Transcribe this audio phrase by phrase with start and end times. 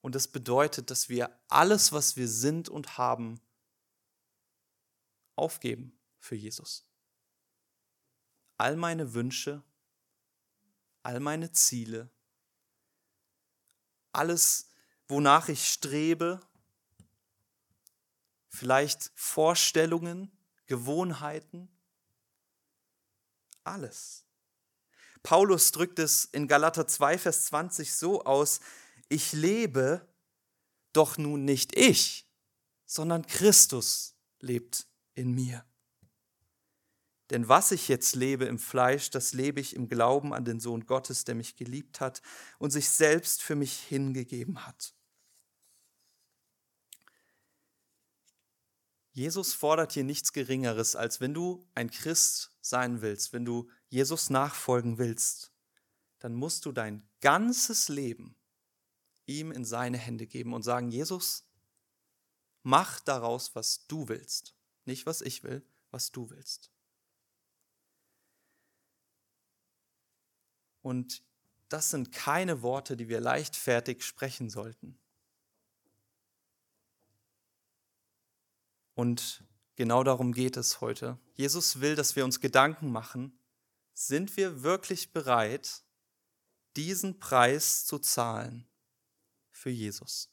[0.00, 3.40] Und das bedeutet, dass wir alles, was wir sind und haben,
[5.34, 6.86] aufgeben für Jesus.
[8.58, 9.62] All meine Wünsche,
[11.02, 12.10] all meine Ziele,
[14.12, 14.70] alles,
[15.08, 16.40] wonach ich strebe,
[18.48, 20.32] vielleicht Vorstellungen,
[20.66, 21.68] Gewohnheiten,
[23.62, 24.24] alles.
[25.22, 28.60] Paulus drückt es in Galater 2, Vers 20 so aus,
[29.08, 30.08] ich lebe,
[30.92, 32.26] doch nun nicht ich,
[32.84, 35.64] sondern Christus lebt in mir.
[37.30, 40.86] Denn was ich jetzt lebe im Fleisch, das lebe ich im Glauben an den Sohn
[40.86, 42.22] Gottes, der mich geliebt hat
[42.58, 44.94] und sich selbst für mich hingegeben hat.
[49.10, 54.30] Jesus fordert hier nichts Geringeres, als wenn du ein Christ sein willst, wenn du Jesus
[54.30, 55.52] nachfolgen willst,
[56.18, 58.35] dann musst du dein ganzes Leben
[59.26, 61.44] ihm in seine Hände geben und sagen, Jesus,
[62.62, 64.54] mach daraus, was du willst.
[64.84, 66.70] Nicht, was ich will, was du willst.
[70.82, 71.24] Und
[71.68, 74.96] das sind keine Worte, die wir leichtfertig sprechen sollten.
[78.94, 81.18] Und genau darum geht es heute.
[81.34, 83.36] Jesus will, dass wir uns Gedanken machen,
[83.94, 85.82] sind wir wirklich bereit,
[86.76, 88.68] diesen Preis zu zahlen
[89.56, 90.30] für Jesus?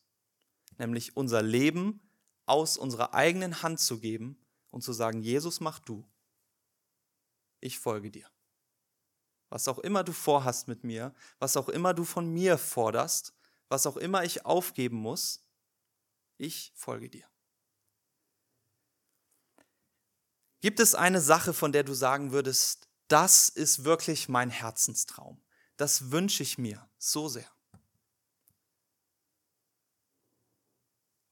[0.77, 2.02] Nämlich unser Leben
[2.45, 4.38] aus unserer eigenen Hand zu geben
[4.69, 6.05] und zu sagen, Jesus, mach du.
[7.59, 8.27] Ich folge dir.
[9.49, 13.33] Was auch immer du vorhast mit mir, was auch immer du von mir forderst,
[13.69, 15.45] was auch immer ich aufgeben muss,
[16.37, 17.27] ich folge dir.
[20.59, 25.41] Gibt es eine Sache, von der du sagen würdest, das ist wirklich mein Herzenstraum?
[25.77, 27.52] Das wünsche ich mir so sehr.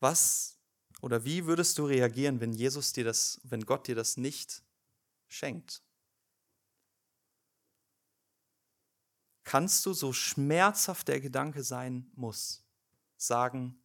[0.01, 0.57] Was
[1.01, 4.63] oder wie würdest du reagieren, wenn Jesus dir das, wenn Gott dir das nicht
[5.29, 5.81] schenkt?
[9.43, 12.63] Kannst du, so schmerzhaft der Gedanke sein muss,
[13.17, 13.81] sagen,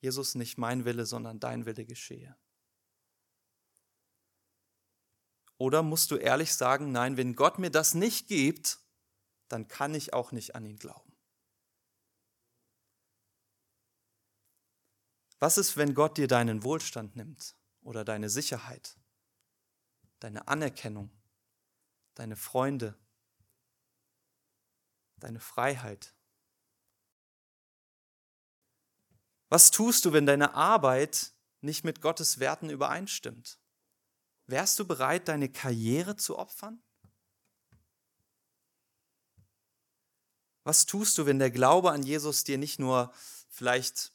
[0.00, 2.36] Jesus, nicht mein Wille, sondern dein Wille geschehe?
[5.56, 8.78] Oder musst du ehrlich sagen, nein, wenn Gott mir das nicht gibt,
[9.48, 11.07] dann kann ich auch nicht an ihn glauben.
[15.38, 18.96] Was ist, wenn Gott dir deinen Wohlstand nimmt oder deine Sicherheit,
[20.18, 21.10] deine Anerkennung,
[22.14, 22.98] deine Freunde,
[25.16, 26.14] deine Freiheit?
[29.48, 33.58] Was tust du, wenn deine Arbeit nicht mit Gottes Werten übereinstimmt?
[34.46, 36.82] Wärst du bereit, deine Karriere zu opfern?
[40.64, 43.12] Was tust du, wenn der Glaube an Jesus dir nicht nur
[43.48, 44.12] vielleicht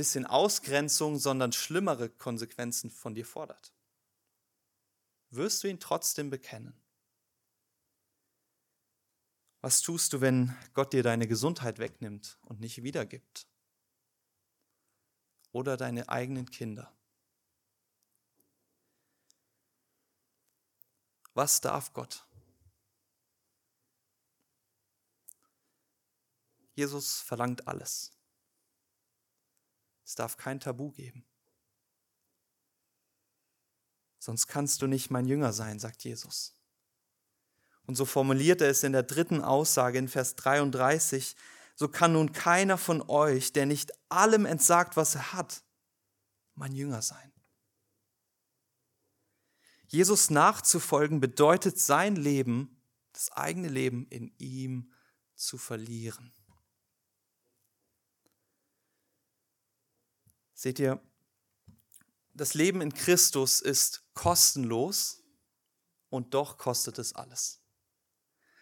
[0.00, 3.74] bisschen Ausgrenzung, sondern schlimmere Konsequenzen von dir fordert?
[5.28, 6.72] Wirst du ihn trotzdem bekennen?
[9.60, 13.46] Was tust du, wenn Gott dir deine Gesundheit wegnimmt und nicht wiedergibt?
[15.52, 16.90] Oder deine eigenen Kinder?
[21.34, 22.24] Was darf Gott?
[26.72, 28.12] Jesus verlangt alles.
[30.10, 31.24] Es darf kein Tabu geben.
[34.18, 36.60] Sonst kannst du nicht mein Jünger sein, sagt Jesus.
[37.84, 41.36] Und so formuliert er es in der dritten Aussage in Vers 33,
[41.76, 45.62] so kann nun keiner von euch, der nicht allem entsagt, was er hat,
[46.56, 47.32] mein Jünger sein.
[49.86, 52.82] Jesus nachzufolgen bedeutet sein Leben,
[53.12, 54.92] das eigene Leben in ihm
[55.36, 56.34] zu verlieren.
[60.60, 61.00] Seht ihr,
[62.34, 65.22] das Leben in Christus ist kostenlos
[66.10, 67.62] und doch kostet es alles.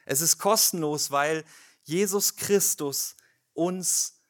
[0.06, 1.44] Es ist kostenlos, weil
[1.82, 3.16] Jesus Christus
[3.52, 4.20] uns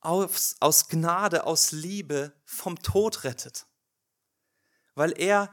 [0.00, 3.64] aus, aus Gnade, aus Liebe vom Tod rettet.
[4.94, 5.50] Weil er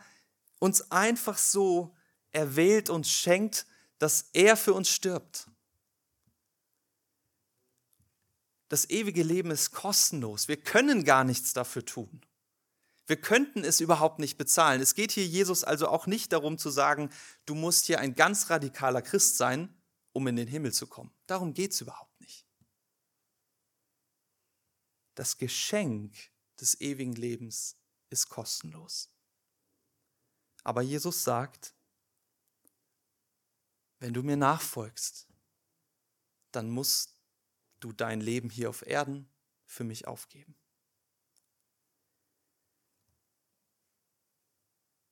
[0.59, 1.95] uns einfach so
[2.31, 3.65] erwählt und schenkt,
[3.97, 5.47] dass er für uns stirbt.
[8.73, 10.47] Das ewige Leben ist kostenlos.
[10.47, 12.25] Wir können gar nichts dafür tun.
[13.05, 14.81] Wir könnten es überhaupt nicht bezahlen.
[14.81, 17.11] Es geht hier Jesus also auch nicht darum zu sagen,
[17.45, 19.79] du musst hier ein ganz radikaler Christ sein,
[20.11, 21.13] um in den Himmel zu kommen.
[21.27, 22.47] Darum geht es überhaupt nicht.
[25.13, 27.75] Das Geschenk des ewigen Lebens
[28.09, 29.13] ist kostenlos.
[30.63, 31.75] Aber Jesus sagt,
[33.99, 35.27] wenn du mir nachfolgst,
[36.51, 37.12] dann musst
[37.83, 39.27] du dein Leben hier auf Erden
[39.65, 40.55] für mich aufgeben.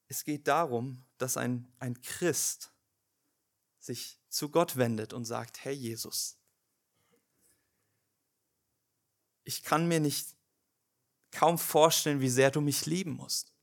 [0.08, 2.74] Es geht darum, dass ein, ein Christ
[3.80, 6.38] sich zu Gott wendet und sagt, Herr Jesus,
[9.44, 10.36] ich kann mir nicht
[11.32, 13.54] kaum vorstellen, wie sehr du mich lieben musst,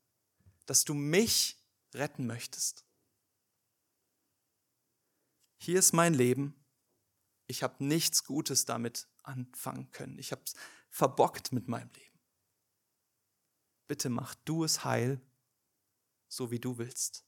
[0.66, 1.56] dass du mich
[1.94, 2.84] retten möchtest.
[5.58, 6.57] Hier ist mein Leben.
[7.48, 10.18] Ich habe nichts Gutes damit anfangen können.
[10.18, 10.54] Ich habe es
[10.90, 12.18] verbockt mit meinem Leben.
[13.88, 15.20] Bitte mach du es heil
[16.28, 17.24] so wie du willst.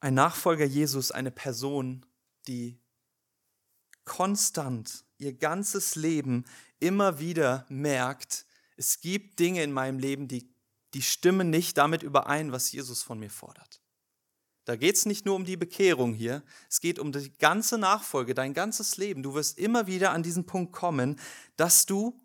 [0.00, 2.06] Ein Nachfolger Jesus, eine Person,
[2.46, 2.78] die
[4.04, 6.44] konstant ihr ganzes Leben
[6.78, 8.46] immer wieder merkt,
[8.76, 10.54] es gibt Dinge in meinem Leben, die,
[10.94, 13.79] die stimmen nicht damit überein, was Jesus von mir fordert.
[14.64, 18.34] Da geht es nicht nur um die Bekehrung hier, es geht um die ganze Nachfolge,
[18.34, 19.22] dein ganzes Leben.
[19.22, 21.18] Du wirst immer wieder an diesen Punkt kommen,
[21.56, 22.20] dass du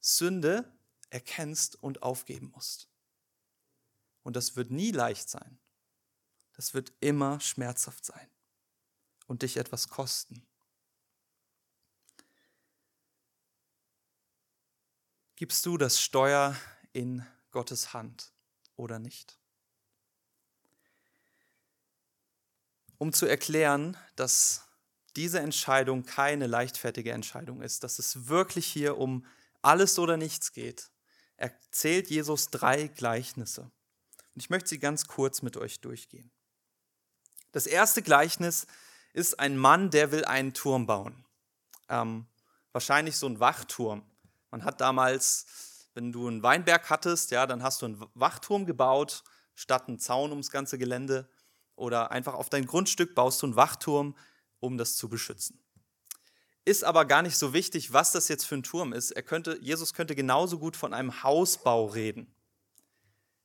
[0.00, 0.72] Sünde
[1.10, 2.88] erkennst und aufgeben musst.
[4.22, 5.58] Und das wird nie leicht sein.
[6.54, 8.28] Das wird immer schmerzhaft sein
[9.26, 10.46] und dich etwas kosten.
[15.36, 16.54] Gibst du das Steuer
[16.92, 18.32] in Gottes Hand
[18.76, 19.38] oder nicht?
[23.00, 24.66] Um zu erklären, dass
[25.16, 29.24] diese Entscheidung keine leichtfertige Entscheidung ist, dass es wirklich hier um
[29.62, 30.90] alles oder nichts geht,
[31.38, 33.62] erzählt Jesus drei Gleichnisse.
[33.62, 36.30] Und ich möchte sie ganz kurz mit euch durchgehen.
[37.52, 38.66] Das erste Gleichnis
[39.14, 41.24] ist ein Mann, der will einen Turm bauen.
[41.88, 42.26] Ähm,
[42.72, 44.04] wahrscheinlich so ein Wachturm.
[44.50, 49.24] Man hat damals, wenn du einen Weinberg hattest, ja, dann hast du einen Wachturm gebaut,
[49.54, 51.30] statt einen Zaun ums ganze Gelände.
[51.80, 54.14] Oder einfach auf dein Grundstück baust du einen Wachturm,
[54.60, 55.58] um das zu beschützen.
[56.66, 59.12] Ist aber gar nicht so wichtig, was das jetzt für ein Turm ist.
[59.12, 62.34] Er könnte, Jesus könnte genauso gut von einem Hausbau reden.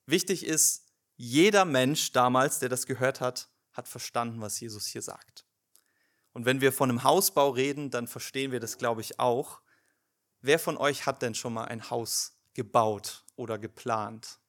[0.06, 0.86] Wichtig ist,
[1.16, 5.46] jeder Mensch damals, der das gehört hat, hat verstanden, was Jesus hier sagt.
[6.34, 9.62] Und wenn wir von einem Hausbau reden, dann verstehen wir das, glaube ich, auch.
[10.42, 14.40] Wer von euch hat denn schon mal ein Haus gebaut oder geplant?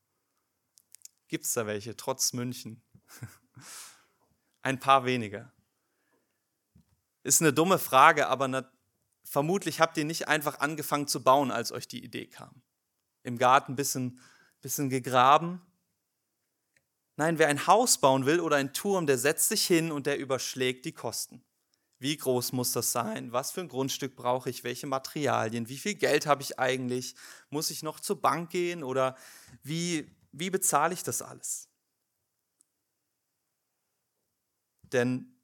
[1.29, 2.83] Gibt es da welche, trotz München?
[4.63, 5.53] ein paar weniger.
[7.23, 8.71] Ist eine dumme Frage, aber ne,
[9.25, 12.63] vermutlich habt ihr nicht einfach angefangen zu bauen, als euch die Idee kam.
[13.23, 14.21] Im Garten ein bisschen,
[14.61, 15.61] bisschen gegraben.
[17.17, 20.19] Nein, wer ein Haus bauen will oder einen Turm, der setzt sich hin und der
[20.19, 21.43] überschlägt die Kosten.
[21.99, 23.33] Wie groß muss das sein?
[23.33, 24.65] Was für ein Grundstück brauche ich?
[24.65, 25.69] Welche Materialien?
[25.69, 27.15] Wie viel Geld habe ich eigentlich?
[27.49, 29.17] Muss ich noch zur Bank gehen oder
[29.63, 31.71] wie, wie bezahle ich das alles?
[34.93, 35.41] Denn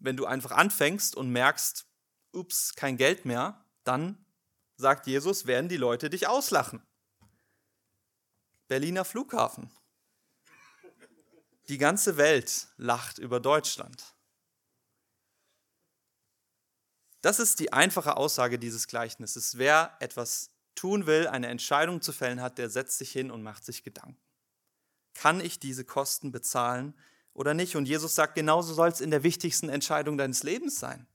[0.00, 1.86] wenn du einfach anfängst und merkst,
[2.32, 4.24] ups, kein Geld mehr, dann,
[4.76, 6.82] sagt Jesus, werden die Leute dich auslachen.
[8.68, 9.70] Berliner Flughafen.
[11.68, 14.14] Die ganze Welt lacht über Deutschland.
[17.22, 19.56] Das ist die einfache Aussage dieses Gleichnisses.
[19.56, 23.64] Wer etwas tun will, eine Entscheidung zu fällen hat, der setzt sich hin und macht
[23.64, 24.20] sich Gedanken.
[25.14, 26.94] Kann ich diese Kosten bezahlen,
[27.34, 27.76] oder nicht.
[27.76, 31.06] Und Jesus sagt, genauso soll es in der wichtigsten Entscheidung deines Lebens sein.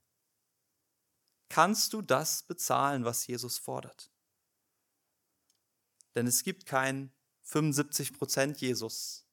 [1.50, 4.12] Kannst du das bezahlen, was Jesus fordert?
[6.14, 7.12] Denn es gibt kein
[7.44, 9.26] 75 Prozent Jesus.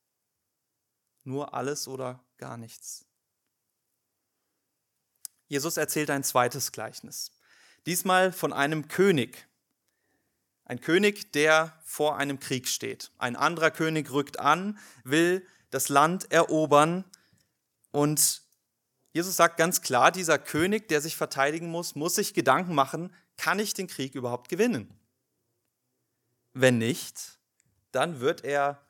[1.25, 3.05] Nur alles oder gar nichts.
[5.49, 7.33] Jesus erzählt ein zweites Gleichnis.
[7.85, 9.47] Diesmal von einem König.
[10.65, 13.13] Ein König, der vor einem Krieg steht.
[13.19, 17.05] Ein anderer König rückt an, will das Land erobern.
[17.91, 18.43] Und
[19.13, 23.59] Jesus sagt ganz klar, dieser König, der sich verteidigen muss, muss sich Gedanken machen, kann
[23.59, 24.99] ich den Krieg überhaupt gewinnen?
[26.53, 27.39] Wenn nicht,
[27.93, 28.83] dann wird er,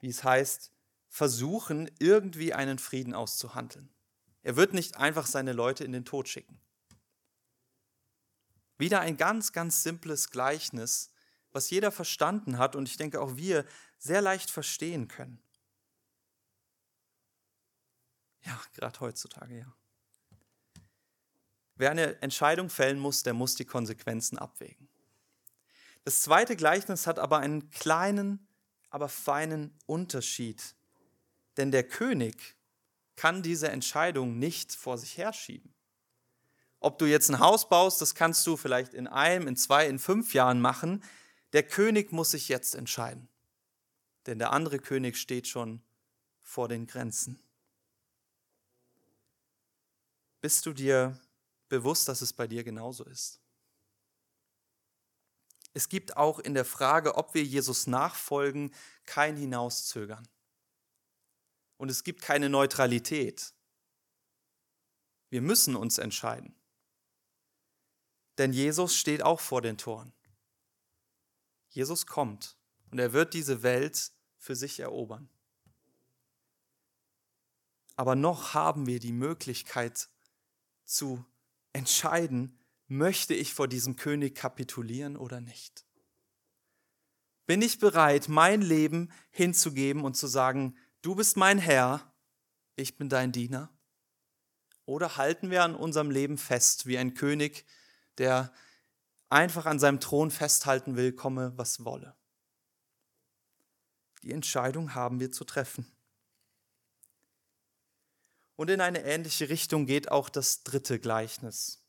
[0.00, 0.70] wie es heißt,
[1.08, 3.88] versuchen, irgendwie einen Frieden auszuhandeln.
[4.42, 6.60] Er wird nicht einfach seine Leute in den Tod schicken.
[8.78, 11.10] Wieder ein ganz, ganz simples Gleichnis,
[11.52, 13.64] was jeder verstanden hat und ich denke auch wir
[13.98, 15.42] sehr leicht verstehen können.
[18.46, 19.74] Ja, gerade heutzutage, ja.
[21.74, 24.88] Wer eine Entscheidung fällen muss, der muss die Konsequenzen abwägen.
[26.04, 28.46] Das zweite Gleichnis hat aber einen kleinen,
[28.88, 30.74] aber feinen Unterschied.
[31.56, 32.56] Denn der König
[33.16, 35.74] kann diese Entscheidung nicht vor sich herschieben.
[36.78, 39.98] Ob du jetzt ein Haus baust, das kannst du vielleicht in einem, in zwei, in
[39.98, 41.02] fünf Jahren machen.
[41.52, 43.28] Der König muss sich jetzt entscheiden.
[44.26, 45.82] Denn der andere König steht schon
[46.40, 47.40] vor den Grenzen.
[50.46, 51.20] Bist du dir
[51.68, 53.40] bewusst, dass es bei dir genauso ist?
[55.74, 58.72] Es gibt auch in der Frage, ob wir Jesus nachfolgen,
[59.06, 60.28] kein Hinauszögern.
[61.78, 63.54] Und es gibt keine Neutralität.
[65.30, 66.54] Wir müssen uns entscheiden.
[68.38, 70.12] Denn Jesus steht auch vor den Toren.
[71.70, 72.56] Jesus kommt
[72.92, 75.28] und er wird diese Welt für sich erobern.
[77.96, 80.08] Aber noch haben wir die Möglichkeit
[80.86, 81.24] zu
[81.72, 85.84] entscheiden, möchte ich vor diesem König kapitulieren oder nicht?
[87.46, 92.12] Bin ich bereit, mein Leben hinzugeben und zu sagen, du bist mein Herr,
[92.74, 93.70] ich bin dein Diener?
[94.84, 97.64] Oder halten wir an unserem Leben fest, wie ein König,
[98.18, 98.52] der
[99.28, 102.16] einfach an seinem Thron festhalten will, komme, was wolle?
[104.22, 105.86] Die Entscheidung haben wir zu treffen.
[108.56, 111.82] Und in eine ähnliche Richtung geht auch das dritte Gleichnis.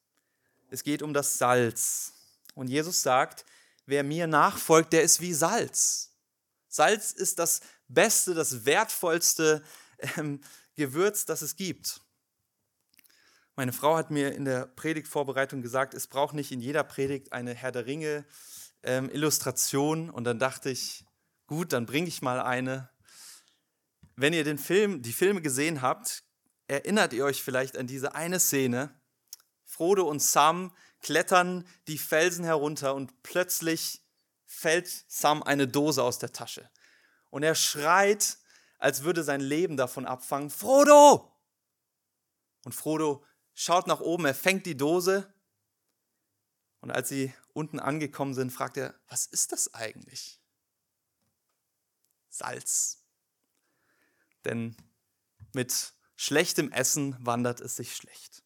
[0.69, 2.13] Es geht um das Salz.
[2.55, 3.45] Und Jesus sagt,
[3.85, 6.11] wer mir nachfolgt, der ist wie Salz.
[6.67, 9.63] Salz ist das beste, das wertvollste
[10.17, 10.41] ähm,
[10.75, 12.01] Gewürz, das es gibt.
[13.55, 17.55] Meine Frau hat mir in der Predigtvorbereitung gesagt, es braucht nicht in jeder Predigt eine
[17.55, 18.25] Herr der Ringe
[18.83, 20.09] ähm, Illustration.
[20.09, 21.05] Und dann dachte ich,
[21.47, 22.89] gut, dann bringe ich mal eine.
[24.15, 26.23] Wenn ihr den Film, die Filme gesehen habt,
[26.67, 28.93] erinnert ihr euch vielleicht an diese eine Szene,
[29.63, 34.01] Frodo und Sam klettern die Felsen herunter und plötzlich
[34.45, 36.69] fällt Sam eine Dose aus der Tasche.
[37.29, 38.37] Und er schreit,
[38.79, 41.31] als würde sein Leben davon abfangen, Frodo!
[42.63, 45.31] Und Frodo schaut nach oben, er fängt die Dose.
[46.79, 50.39] Und als sie unten angekommen sind, fragt er, was ist das eigentlich?
[52.29, 53.03] Salz.
[54.45, 54.75] Denn
[55.53, 58.43] mit schlechtem Essen wandert es sich schlecht.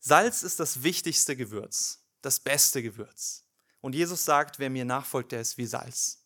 [0.00, 3.46] Salz ist das wichtigste Gewürz, das beste Gewürz.
[3.80, 6.20] Und Jesus sagt, wer mir nachfolgt, der ist wie Salz.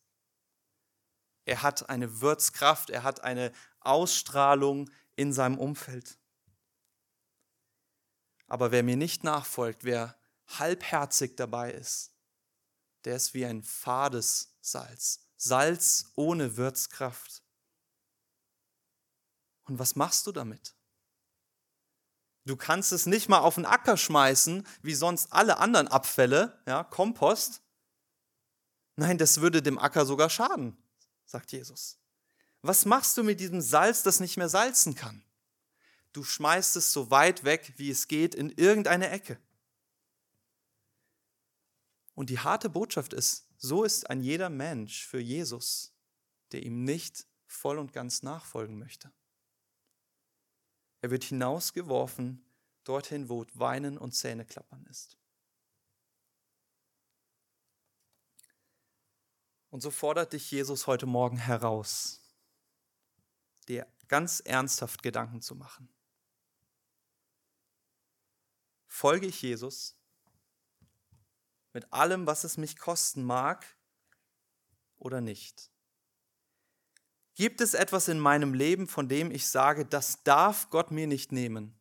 [1.44, 6.18] Er hat eine Würzkraft, er hat eine Ausstrahlung in seinem Umfeld.
[8.48, 12.12] Aber wer mir nicht nachfolgt, wer halbherzig dabei ist,
[13.04, 15.20] der ist wie ein fades Salz.
[15.36, 17.42] Salz ohne Würzkraft.
[19.68, 20.74] Und was machst du damit?
[22.44, 26.82] Du kannst es nicht mal auf den Acker schmeißen, wie sonst alle anderen Abfälle, ja,
[26.82, 27.60] Kompost.
[28.96, 30.76] Nein, das würde dem Acker sogar schaden,
[31.26, 31.98] sagt Jesus.
[32.62, 35.22] Was machst du mit diesem Salz, das nicht mehr salzen kann?
[36.14, 39.38] Du schmeißt es so weit weg, wie es geht, in irgendeine Ecke.
[42.14, 45.92] Und die harte Botschaft ist, so ist ein jeder Mensch für Jesus,
[46.52, 49.12] der ihm nicht voll und ganz nachfolgen möchte.
[51.00, 52.44] Er wird hinausgeworfen
[52.84, 55.16] dorthin, wo Weinen und Zähneklappern ist.
[59.70, 62.20] Und so fordert dich Jesus heute Morgen heraus,
[63.68, 65.88] dir ganz ernsthaft Gedanken zu machen.
[68.86, 69.94] Folge ich Jesus
[71.74, 73.76] mit allem, was es mich kosten mag
[74.96, 75.70] oder nicht?
[77.38, 81.30] Gibt es etwas in meinem Leben, von dem ich sage, das darf Gott mir nicht
[81.30, 81.72] nehmen?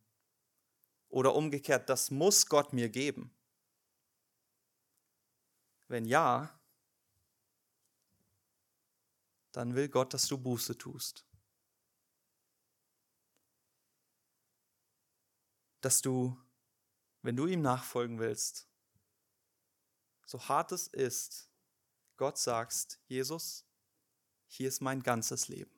[1.09, 3.35] Oder umgekehrt, das muss Gott mir geben?
[5.87, 6.55] Wenn ja,
[9.51, 11.25] dann will Gott, dass du Buße tust.
[15.81, 16.37] Dass du,
[17.23, 18.69] wenn du ihm nachfolgen willst,
[20.23, 21.49] so hart es ist,
[22.15, 23.66] Gott sagst, Jesus,
[24.47, 25.71] hier ist mein ganzes Leben.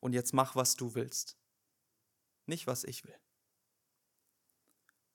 [0.00, 1.36] Und jetzt mach, was du willst,
[2.46, 3.18] nicht was ich will.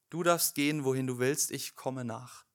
[0.09, 2.45] Du darfst gehen, wohin du willst, ich komme nach.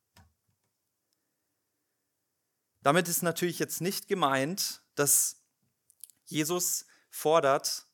[2.82, 5.42] Damit ist natürlich jetzt nicht gemeint, dass
[6.24, 7.86] Jesus fordert,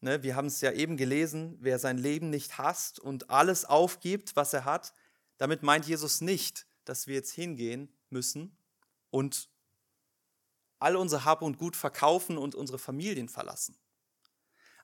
[0.00, 4.36] ne, wir haben es ja eben gelesen, wer sein Leben nicht hasst und alles aufgibt,
[4.36, 4.92] was er hat,
[5.38, 8.58] damit meint Jesus nicht, dass wir jetzt hingehen müssen
[9.10, 9.48] und
[10.80, 13.78] all unser Hab und Gut verkaufen und unsere Familien verlassen.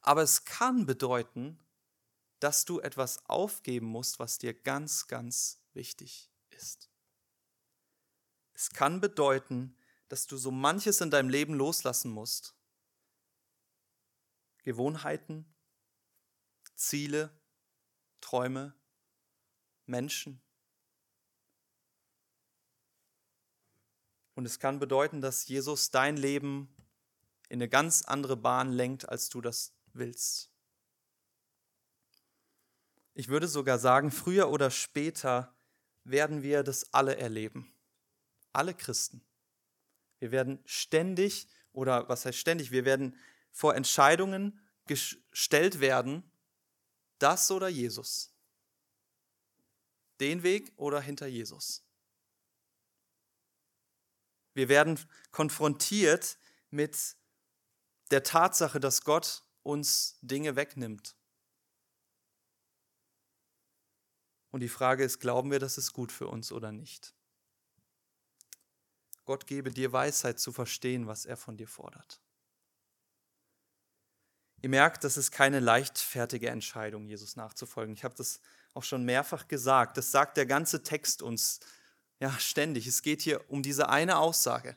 [0.03, 1.59] Aber es kann bedeuten,
[2.39, 6.91] dass du etwas aufgeben musst, was dir ganz, ganz wichtig ist.
[8.53, 9.77] Es kann bedeuten,
[10.09, 12.55] dass du so manches in deinem Leben loslassen musst.
[14.63, 15.45] Gewohnheiten,
[16.75, 17.31] Ziele,
[18.21, 18.75] Träume,
[19.87, 20.41] Menschen.
[24.37, 26.69] Und es kann bedeuten, dass Jesus dein Leben
[27.49, 30.51] in eine ganz andere Bahn lenkt, als du das willst.
[33.15, 35.55] Ich würde sogar sagen, früher oder später
[36.05, 37.73] werden wir das alle erleben.
[38.53, 39.25] Alle Christen.
[40.19, 43.17] Wir werden ständig, oder was heißt ständig, wir werden
[43.53, 46.23] vor Entscheidungen gestellt werden,
[47.19, 48.35] das oder Jesus.
[50.21, 51.86] Den Weg oder hinter Jesus.
[54.57, 54.99] Wir werden
[55.33, 56.39] konfrontiert
[56.71, 57.15] mit
[58.11, 61.15] der Tatsache, dass Gott uns Dinge wegnimmt.
[64.51, 67.15] Und die Frage ist, glauben wir, das ist gut für uns oder nicht?
[69.27, 72.23] Gott gebe dir Weisheit zu verstehen, was er von dir fordert.
[74.63, 77.95] Ihr merkt, das ist keine leichtfertige Entscheidung, Jesus nachzufolgen.
[77.95, 78.41] Ich habe das
[78.73, 79.99] auch schon mehrfach gesagt.
[79.99, 81.61] Das sagt der ganze Text uns
[82.21, 82.87] ja ständig.
[82.87, 84.77] Es geht hier um diese eine Aussage.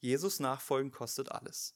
[0.00, 1.74] Jesus nachfolgen kostet alles.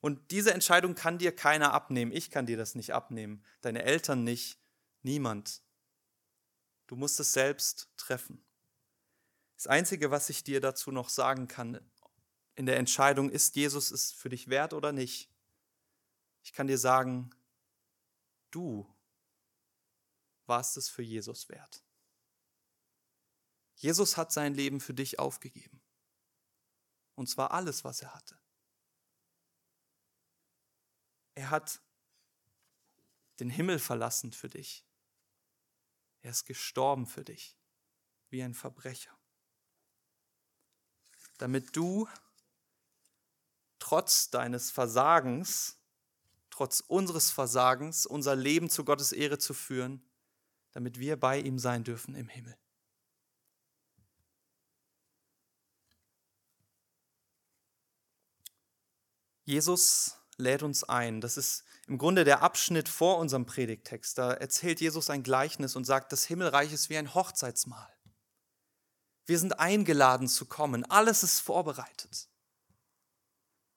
[0.00, 2.12] Und diese Entscheidung kann dir keiner abnehmen.
[2.12, 3.44] Ich kann dir das nicht abnehmen.
[3.60, 4.58] Deine Eltern nicht.
[5.02, 5.62] Niemand.
[6.86, 8.44] Du musst es selbst treffen.
[9.56, 11.80] Das Einzige, was ich dir dazu noch sagen kann
[12.56, 15.30] in der Entscheidung, ist Jesus es für dich wert oder nicht.
[16.42, 17.30] Ich kann dir sagen,
[18.50, 18.92] du
[20.46, 21.82] warst es für Jesus wert.
[23.82, 25.82] Jesus hat sein Leben für dich aufgegeben.
[27.16, 28.38] Und zwar alles, was er hatte.
[31.34, 31.82] Er hat
[33.40, 34.86] den Himmel verlassen für dich.
[36.20, 37.58] Er ist gestorben für dich,
[38.28, 39.18] wie ein Verbrecher.
[41.38, 42.08] Damit du
[43.80, 45.80] trotz deines Versagens,
[46.50, 50.08] trotz unseres Versagens, unser Leben zu Gottes Ehre zu führen,
[50.70, 52.56] damit wir bei ihm sein dürfen im Himmel.
[59.44, 61.20] Jesus lädt uns ein.
[61.20, 64.16] Das ist im Grunde der Abschnitt vor unserem Predigtext.
[64.18, 67.92] Da erzählt Jesus ein Gleichnis und sagt, das Himmelreich ist wie ein Hochzeitsmahl.
[69.26, 70.84] Wir sind eingeladen zu kommen.
[70.90, 72.28] Alles ist vorbereitet.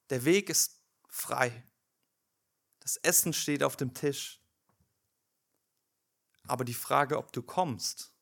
[0.10, 1.64] Der Weg ist frei.
[2.80, 4.42] Das Essen steht auf dem Tisch.
[6.48, 8.14] Aber die Frage, ob du kommst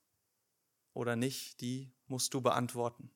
[0.93, 3.13] oder nicht, die musst du beantworten.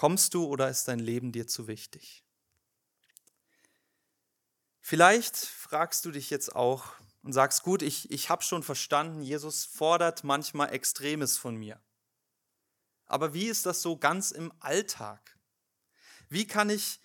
[0.00, 2.24] Kommst du oder ist dein Leben dir zu wichtig?
[4.80, 9.66] Vielleicht fragst du dich jetzt auch und sagst, gut, ich, ich habe schon verstanden, Jesus
[9.66, 11.82] fordert manchmal Extremes von mir.
[13.04, 15.38] Aber wie ist das so ganz im Alltag?
[16.30, 16.98] Wie kann ich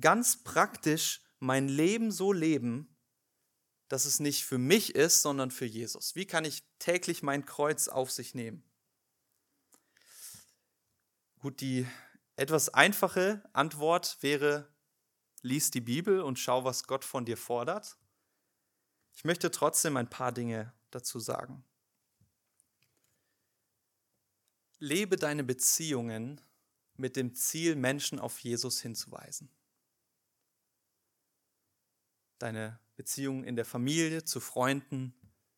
[0.00, 2.96] ganz praktisch mein Leben so leben,
[3.86, 6.16] dass es nicht für mich ist, sondern für Jesus?
[6.16, 8.64] Wie kann ich täglich mein Kreuz auf sich nehmen?
[11.38, 11.86] Gut, die
[12.40, 14.66] etwas einfache Antwort wäre,
[15.42, 17.98] lies die Bibel und schau, was Gott von dir fordert.
[19.12, 21.62] Ich möchte trotzdem ein paar Dinge dazu sagen.
[24.78, 26.40] Lebe deine Beziehungen
[26.96, 29.50] mit dem Ziel, Menschen auf Jesus hinzuweisen.
[32.38, 35.12] Deine Beziehungen in der Familie, zu Freunden,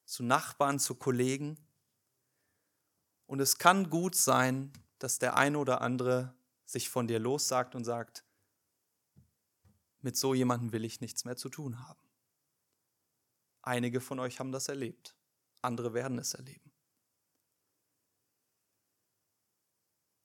[0.04, 1.64] zu Nachbarn, zu Kollegen.
[3.26, 6.34] Und es kann gut sein, dass der eine oder andere
[6.72, 8.24] sich von dir lossagt und sagt,
[10.00, 12.00] mit so jemandem will ich nichts mehr zu tun haben.
[13.62, 15.14] Einige von euch haben das erlebt,
[15.60, 16.72] andere werden es erleben.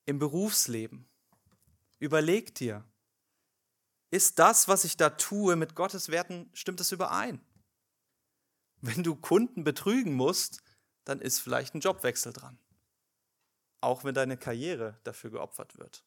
[0.05, 1.07] Im Berufsleben,
[1.99, 2.83] überleg dir,
[4.09, 7.45] ist das, was ich da tue, mit Gottes Werten, stimmt es überein?
[8.79, 10.63] Wenn du Kunden betrügen musst,
[11.03, 12.57] dann ist vielleicht ein Jobwechsel dran.
[13.81, 16.05] Auch wenn deine Karriere dafür geopfert wird.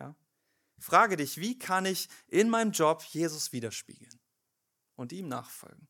[0.00, 0.16] Ja?
[0.80, 4.18] Frage dich, wie kann ich in meinem Job Jesus widerspiegeln
[4.96, 5.88] und ihm nachfolgen?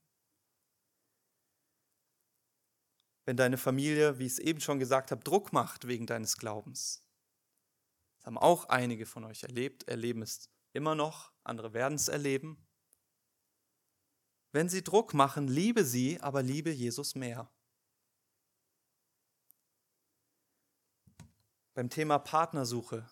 [3.25, 7.05] Wenn deine Familie, wie ich es eben schon gesagt habe, Druck macht wegen deines Glaubens.
[8.19, 12.67] Das haben auch einige von euch erlebt, erleben es immer noch, andere werden es erleben.
[14.53, 17.49] Wenn sie Druck machen, liebe sie, aber liebe Jesus mehr.
[21.75, 23.09] Beim Thema Partnersuche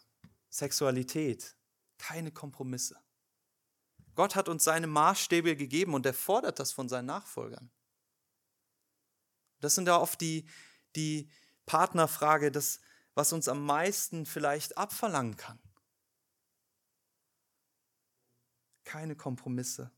[0.51, 1.57] Sexualität,
[1.99, 2.97] keine Kompromisse.
[4.15, 7.71] Gott hat uns seine Maßstäbe gegeben und er fordert das von seinen Nachfolgern.
[9.61, 10.49] Das sind ja oft die,
[10.97, 11.31] die
[11.67, 12.81] Partnerfrage, das,
[13.15, 15.61] was uns am meisten vielleicht abverlangen kann.
[18.85, 19.91] Keine Kompromisse.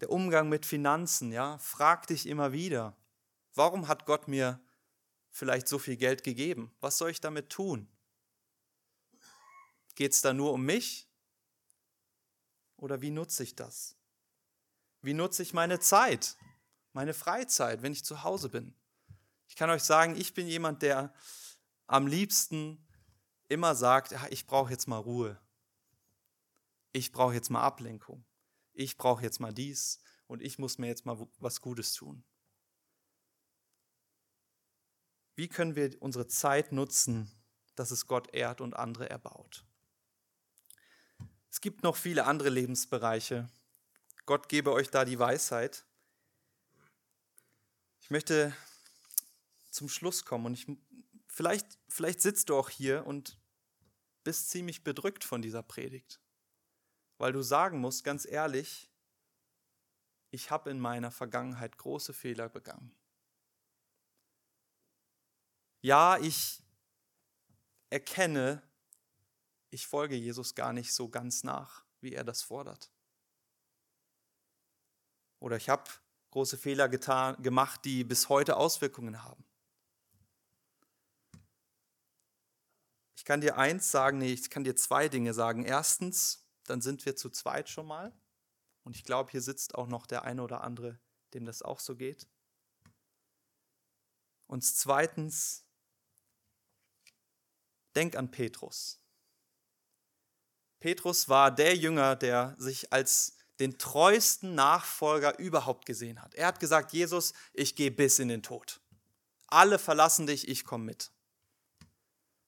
[0.00, 2.96] Der Umgang mit Finanzen, ja, frag dich immer wieder,
[3.54, 4.60] warum hat Gott mir
[5.30, 6.74] vielleicht so viel Geld gegeben?
[6.80, 7.88] Was soll ich damit tun?
[9.96, 11.08] Geht es da nur um mich?
[12.76, 13.96] Oder wie nutze ich das?
[15.00, 16.36] Wie nutze ich meine Zeit,
[16.92, 18.74] meine Freizeit, wenn ich zu Hause bin?
[19.48, 21.14] Ich kann euch sagen, ich bin jemand, der
[21.86, 22.86] am liebsten
[23.48, 25.40] immer sagt, ich brauche jetzt mal Ruhe.
[26.92, 28.24] Ich brauche jetzt mal Ablenkung.
[28.72, 32.22] Ich brauche jetzt mal dies und ich muss mir jetzt mal was Gutes tun.
[35.36, 37.30] Wie können wir unsere Zeit nutzen,
[37.76, 39.64] dass es Gott ehrt und andere erbaut?
[41.56, 43.48] Es gibt noch viele andere Lebensbereiche.
[44.26, 45.86] Gott gebe euch da die Weisheit.
[48.02, 48.54] Ich möchte
[49.70, 50.66] zum Schluss kommen und ich,
[51.26, 53.38] vielleicht, vielleicht sitzt du auch hier und
[54.22, 56.20] bist ziemlich bedrückt von dieser Predigt,
[57.16, 58.90] weil du sagen musst, ganz ehrlich,
[60.32, 62.94] ich habe in meiner Vergangenheit große Fehler begangen.
[65.80, 66.62] Ja, ich
[67.88, 68.62] erkenne,
[69.76, 72.90] ich folge Jesus gar nicht so ganz nach, wie er das fordert.
[75.38, 75.84] Oder ich habe
[76.30, 79.44] große Fehler getan, gemacht, die bis heute Auswirkungen haben.
[83.18, 85.66] Ich kann dir eins sagen, nee, ich kann dir zwei Dinge sagen.
[85.66, 88.18] Erstens, dann sind wir zu zweit schon mal.
[88.82, 90.98] Und ich glaube, hier sitzt auch noch der eine oder andere,
[91.34, 92.26] dem das auch so geht.
[94.46, 95.66] Und zweitens,
[97.94, 99.02] denk an Petrus.
[100.86, 106.36] Petrus war der Jünger, der sich als den treuesten Nachfolger überhaupt gesehen hat.
[106.36, 108.80] Er hat gesagt, Jesus, ich gehe bis in den Tod.
[109.48, 111.10] Alle verlassen dich, ich komme mit.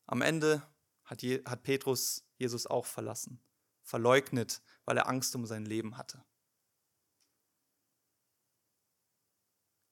[0.07, 0.63] Am Ende
[1.05, 3.43] hat, hat Petrus Jesus auch verlassen,
[3.83, 6.25] verleugnet, weil er Angst um sein Leben hatte.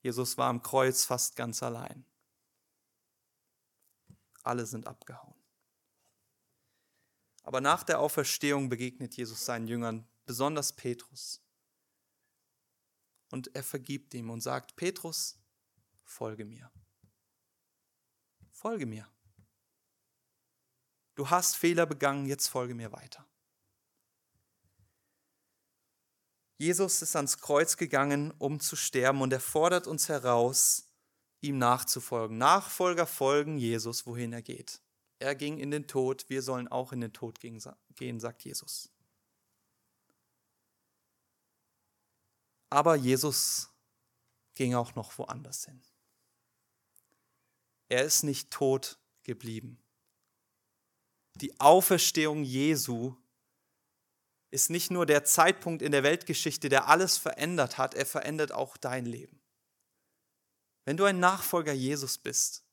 [0.02, 2.06] Jesus war am Kreuz fast ganz allein.
[4.44, 5.36] Alle sind abgehauen.
[7.46, 11.40] Aber nach der Auferstehung begegnet Jesus seinen Jüngern, besonders Petrus.
[13.30, 15.38] Und er vergibt ihm und sagt, Petrus,
[16.02, 16.72] folge mir.
[18.50, 19.09] Folge mir.
[21.14, 23.24] Du hast Fehler begangen, jetzt folge mir weiter.
[26.59, 30.90] Jesus ist ans Kreuz gegangen, um zu sterben und er fordert uns heraus,
[31.42, 32.38] ihm nachzufolgen.
[32.38, 34.82] Nachfolger folgen Jesus, wohin er geht.
[35.18, 37.61] Er ging in den Tod, wir sollen auch in den Tod gehen,
[38.20, 38.90] sagt Jesus.
[42.68, 43.70] Aber Jesus
[44.55, 45.81] ging auch noch woanders hin.
[47.88, 49.79] Er ist nicht tot geblieben.
[51.35, 53.14] Die Auferstehung Jesu
[54.50, 58.76] ist nicht nur der Zeitpunkt in der Weltgeschichte, der alles verändert hat, er verändert auch
[58.76, 59.40] dein Leben.
[60.85, 62.64] Wenn du ein Nachfolger Jesus bist,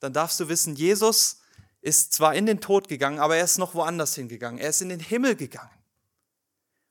[0.00, 1.39] dann darfst du wissen, Jesus
[1.80, 4.58] ist zwar in den Tod gegangen, aber er ist noch woanders hingegangen.
[4.58, 5.70] Er ist in den Himmel gegangen.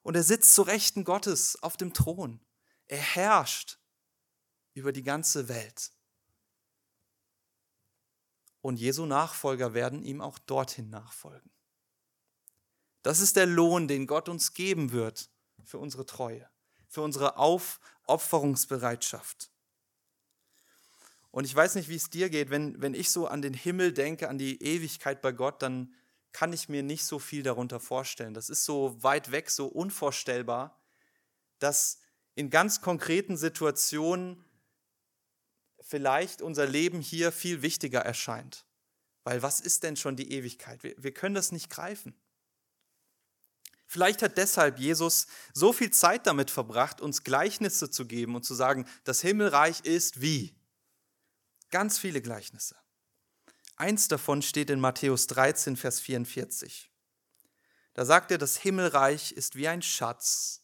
[0.02, 2.39] Und er sitzt zu Rechten Gottes auf dem Thron.
[2.88, 3.80] Er herrscht
[4.73, 5.91] über die ganze Welt.
[8.62, 11.52] Und Jesu Nachfolger werden ihm auch dorthin nachfolgen.
[13.04, 15.30] Das ist der Lohn, den Gott uns geben wird
[15.63, 16.49] für unsere Treue,
[16.88, 19.52] für unsere Aufopferungsbereitschaft.
[21.32, 23.94] Und ich weiß nicht, wie es dir geht, wenn, wenn ich so an den Himmel
[23.94, 25.94] denke, an die Ewigkeit bei Gott, dann
[26.32, 28.34] kann ich mir nicht so viel darunter vorstellen.
[28.34, 30.80] Das ist so weit weg, so unvorstellbar,
[31.60, 32.00] dass
[32.36, 34.44] in ganz konkreten Situationen
[35.82, 38.65] vielleicht unser Leben hier viel wichtiger erscheint.
[39.24, 40.84] Weil was ist denn schon die Ewigkeit?
[40.84, 42.15] Wir, wir können das nicht greifen.
[43.86, 48.54] Vielleicht hat deshalb Jesus so viel Zeit damit verbracht, uns Gleichnisse zu geben und zu
[48.54, 50.56] sagen, das Himmelreich ist wie.
[51.69, 52.75] Ganz viele Gleichnisse.
[53.75, 56.91] Eins davon steht in Matthäus 13, Vers 44.
[57.93, 60.63] Da sagt er, das Himmelreich ist wie ein Schatz,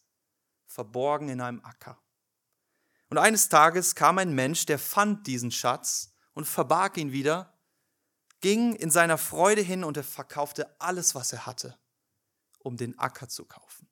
[0.66, 2.00] verborgen in einem Acker.
[3.08, 7.58] Und eines Tages kam ein Mensch, der fand diesen Schatz und verbarg ihn wieder,
[8.40, 11.78] ging in seiner Freude hin und er verkaufte alles, was er hatte
[12.66, 13.88] um den Acker zu kaufen.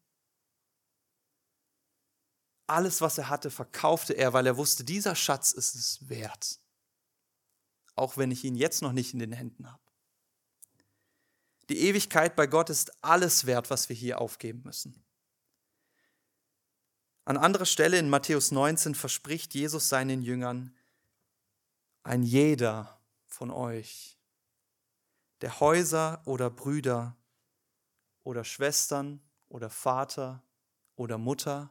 [2.66, 6.58] Alles, was er hatte, verkaufte er, weil er wusste, dieser Schatz ist es wert.
[7.96, 9.82] Auch wenn ich ihn jetzt noch nicht in den Händen habe.
[11.68, 15.02] Die Ewigkeit bei Gott ist alles wert, was wir hier aufgeben müssen.
[17.24, 20.76] An anderer Stelle in Matthäus 19 verspricht Jesus seinen Jüngern,
[22.02, 24.18] ein jeder von euch,
[25.40, 27.16] der Häuser oder Brüder
[28.24, 30.42] oder Schwestern oder Vater
[30.96, 31.70] oder Mutter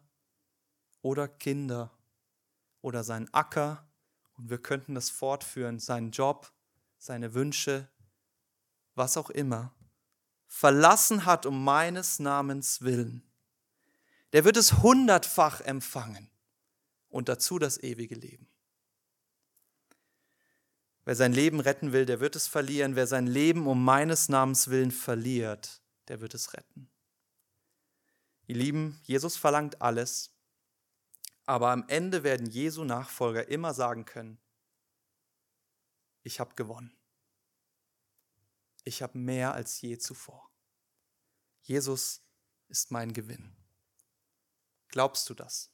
[1.03, 1.91] oder Kinder
[2.81, 3.87] oder sein Acker
[4.37, 6.51] und wir könnten das fortführen, seinen Job,
[6.97, 7.87] seine Wünsche,
[8.95, 9.73] was auch immer,
[10.47, 13.23] verlassen hat um meines Namens willen,
[14.33, 16.29] der wird es hundertfach empfangen
[17.09, 18.47] und dazu das ewige Leben.
[21.05, 22.95] Wer sein Leben retten will, der wird es verlieren.
[22.95, 26.89] Wer sein Leben um meines Namens willen verliert, der wird es retten.
[28.47, 30.32] Ihr Lieben, Jesus verlangt alles,
[31.45, 34.39] aber am Ende werden Jesu Nachfolger immer sagen können,
[36.21, 36.95] ich habe gewonnen.
[38.85, 40.49] Ich habe mehr als je zuvor.
[41.61, 42.25] Jesus
[42.67, 43.55] ist mein Gewinn.
[44.87, 45.72] Glaubst du das?